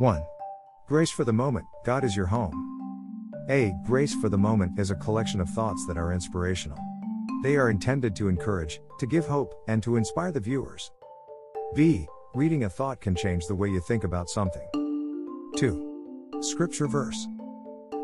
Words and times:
1. 0.00 0.24
Grace 0.88 1.10
for 1.10 1.24
the 1.24 1.32
moment, 1.32 1.66
God 1.84 2.04
is 2.04 2.16
your 2.16 2.24
home. 2.24 2.54
A. 3.50 3.74
Grace 3.84 4.14
for 4.14 4.30
the 4.30 4.38
moment 4.38 4.78
is 4.78 4.90
a 4.90 4.94
collection 4.94 5.42
of 5.42 5.50
thoughts 5.50 5.84
that 5.86 5.98
are 5.98 6.14
inspirational. 6.14 6.78
They 7.42 7.56
are 7.56 7.68
intended 7.68 8.16
to 8.16 8.28
encourage, 8.28 8.80
to 8.98 9.06
give 9.06 9.26
hope, 9.26 9.52
and 9.68 9.82
to 9.82 9.96
inspire 9.96 10.32
the 10.32 10.40
viewers. 10.40 10.90
B. 11.74 12.06
Reading 12.34 12.64
a 12.64 12.70
thought 12.70 13.02
can 13.02 13.14
change 13.14 13.46
the 13.46 13.54
way 13.54 13.68
you 13.68 13.80
think 13.80 14.04
about 14.04 14.30
something. 14.30 14.66
2. 15.58 16.38
Scripture 16.40 16.86
verse. 16.86 17.28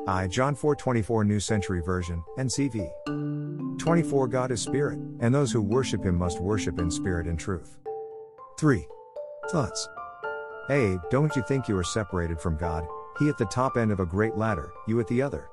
I. 0.07 0.27
John 0.27 0.55
4:24 0.55 1.25
New 1.27 1.41
Century 1.41 1.81
Version, 1.81 2.23
NCV. 2.37 2.91
24 3.79 4.29
God 4.29 4.51
is 4.51 4.61
spirit, 4.61 4.99
and 5.21 5.35
those 5.35 5.51
who 5.51 5.63
worship 5.63 6.05
him 6.05 6.19
must 6.19 6.41
worship 6.41 6.79
in 6.79 6.91
spirit 6.91 7.27
and 7.27 7.39
truth. 7.39 7.79
3. 8.59 8.87
Thoughts. 9.51 9.89
A. 10.71 10.99
Don't 11.11 11.35
you 11.37 11.43
think 11.43 11.69
you 11.69 11.77
are 11.79 11.85
separated 11.85 12.41
from 12.41 12.57
God, 12.57 12.87
He 13.19 13.29
at 13.29 13.39
the 13.39 13.47
top 13.47 13.77
end 13.77 13.93
of 13.93 14.01
a 14.01 14.07
great 14.07 14.37
ladder, 14.37 14.73
you 14.89 14.99
at 14.99 15.07
the 15.07 15.23
other? 15.23 15.49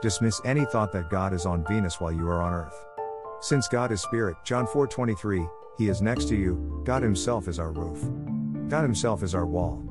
Dismiss 0.00 0.40
any 0.44 0.64
thought 0.64 0.90
that 0.92 1.10
God 1.10 1.34
is 1.34 1.44
on 1.44 1.66
Venus 1.66 2.00
while 2.00 2.12
you 2.12 2.26
are 2.28 2.40
on 2.40 2.54
earth. 2.54 2.86
Since 3.40 3.68
God 3.68 3.92
is 3.92 4.00
spirit, 4.00 4.36
John 4.42 4.66
4:23, 4.66 5.46
He 5.76 5.88
is 5.88 6.00
next 6.00 6.28
to 6.28 6.36
you, 6.36 6.82
God 6.84 7.02
himself 7.02 7.46
is 7.46 7.58
our 7.58 7.72
roof. 7.72 8.00
God 8.70 8.82
himself 8.82 9.22
is 9.22 9.34
our 9.34 9.46
wall. 9.46 9.82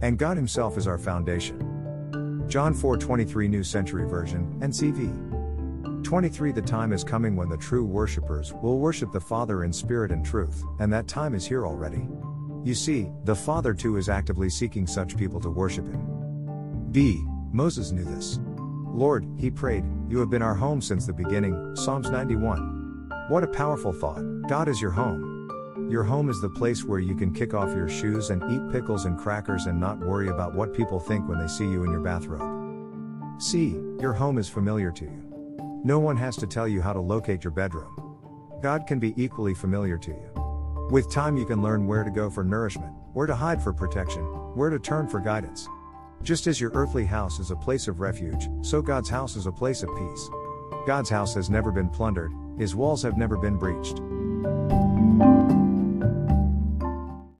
And 0.00 0.18
God 0.18 0.36
himself 0.38 0.78
is 0.78 0.86
our 0.86 0.98
foundation. 0.98 2.46
John 2.48 2.72
4:23 2.72 3.48
New 3.48 3.62
Century 3.62 4.08
Version, 4.08 4.58
NCV. 4.60 6.02
23 6.02 6.52
The 6.52 6.62
time 6.62 6.92
is 6.92 7.04
coming 7.04 7.36
when 7.36 7.50
the 7.50 7.56
true 7.58 7.84
worshippers 7.84 8.54
will 8.54 8.78
worship 8.78 9.12
the 9.12 9.20
Father 9.20 9.64
in 9.64 9.72
spirit 9.72 10.12
and 10.12 10.24
truth, 10.24 10.62
and 10.78 10.90
that 10.92 11.08
time 11.08 11.34
is 11.34 11.46
here 11.46 11.66
already. 11.66 12.08
You 12.64 12.74
see, 12.74 13.10
the 13.24 13.36
Father 13.36 13.74
too 13.74 13.98
is 13.98 14.08
actively 14.08 14.48
seeking 14.48 14.86
such 14.86 15.18
people 15.18 15.38
to 15.40 15.50
worship 15.50 15.84
him. 15.84 16.88
B. 16.92 17.22
Moses 17.52 17.92
knew 17.92 18.04
this. 18.04 18.40
Lord, 18.86 19.26
he 19.36 19.50
prayed, 19.50 19.84
you 20.08 20.18
have 20.18 20.30
been 20.30 20.40
our 20.40 20.54
home 20.54 20.80
since 20.80 21.04
the 21.04 21.12
beginning, 21.12 21.76
Psalms 21.76 22.08
91. 22.08 23.26
What 23.28 23.44
a 23.44 23.48
powerful 23.48 23.92
thought. 23.92 24.22
God 24.48 24.68
is 24.68 24.80
your 24.80 24.92
home. 24.92 25.88
Your 25.90 26.04
home 26.04 26.30
is 26.30 26.40
the 26.40 26.48
place 26.48 26.84
where 26.84 27.00
you 27.00 27.14
can 27.14 27.34
kick 27.34 27.52
off 27.52 27.74
your 27.74 27.88
shoes 27.88 28.30
and 28.30 28.42
eat 28.50 28.72
pickles 28.72 29.04
and 29.04 29.18
crackers 29.18 29.66
and 29.66 29.78
not 29.78 29.98
worry 29.98 30.28
about 30.28 30.54
what 30.54 30.72
people 30.72 30.98
think 30.98 31.28
when 31.28 31.38
they 31.38 31.48
see 31.48 31.64
you 31.64 31.84
in 31.84 31.90
your 31.90 32.00
bathrobe. 32.00 33.42
C. 33.42 33.72
Your 34.00 34.14
home 34.14 34.38
is 34.38 34.48
familiar 34.48 34.90
to 34.92 35.04
you. 35.04 35.82
No 35.84 35.98
one 35.98 36.16
has 36.16 36.34
to 36.38 36.46
tell 36.46 36.66
you 36.66 36.80
how 36.80 36.94
to 36.94 37.00
locate 37.00 37.44
your 37.44 37.50
bedroom. 37.50 38.16
God 38.62 38.86
can 38.86 38.98
be 38.98 39.12
equally 39.22 39.52
familiar 39.52 39.98
to 39.98 40.10
you. 40.12 40.43
With 40.90 41.10
time, 41.10 41.38
you 41.38 41.46
can 41.46 41.62
learn 41.62 41.86
where 41.86 42.04
to 42.04 42.10
go 42.10 42.28
for 42.28 42.44
nourishment, 42.44 42.92
where 43.14 43.26
to 43.26 43.34
hide 43.34 43.62
for 43.62 43.72
protection, 43.72 44.22
where 44.54 44.68
to 44.68 44.78
turn 44.78 45.08
for 45.08 45.18
guidance. 45.18 45.66
Just 46.22 46.46
as 46.46 46.60
your 46.60 46.72
earthly 46.74 47.06
house 47.06 47.38
is 47.38 47.50
a 47.50 47.56
place 47.56 47.88
of 47.88 48.00
refuge, 48.00 48.50
so 48.60 48.82
God's 48.82 49.08
house 49.08 49.34
is 49.34 49.46
a 49.46 49.52
place 49.52 49.82
of 49.82 49.88
peace. 49.96 50.30
God's 50.86 51.08
house 51.08 51.34
has 51.34 51.48
never 51.48 51.72
been 51.72 51.88
plundered, 51.88 52.32
his 52.58 52.74
walls 52.74 53.02
have 53.02 53.16
never 53.16 53.38
been 53.38 53.56
breached. 53.56 54.00